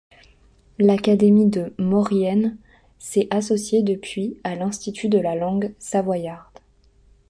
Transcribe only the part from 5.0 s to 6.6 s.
de la langue savoyarde.